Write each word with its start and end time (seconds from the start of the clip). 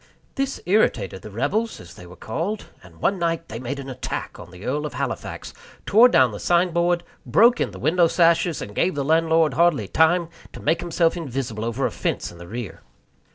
This 0.33 0.59
irritated 0.65 1.21
the 1.21 1.29
rebels, 1.29 1.79
as 1.79 1.93
they 1.93 2.07
were 2.07 2.15
called; 2.15 2.65
and 2.81 2.99
one 3.01 3.19
night 3.19 3.49
they 3.49 3.59
made 3.59 3.77
an 3.77 3.87
attack 3.87 4.39
on 4.39 4.49
the 4.49 4.65
Earl 4.65 4.87
of 4.87 4.95
Halifax, 4.95 5.53
tore 5.85 6.09
down 6.09 6.31
the 6.31 6.39
signboard, 6.39 7.03
broke 7.23 7.61
in 7.61 7.69
the 7.69 7.77
window 7.77 8.07
sashes, 8.07 8.63
and 8.63 8.73
gave 8.73 8.95
the 8.95 9.05
landlord 9.05 9.53
hardly 9.53 9.87
time 9.87 10.29
to 10.53 10.59
make 10.59 10.79
himself 10.81 11.15
invisible 11.15 11.63
over 11.63 11.85
a 11.85 11.91
fence 11.91 12.31
in 12.31 12.39
the 12.39 12.47
rear. 12.47 12.81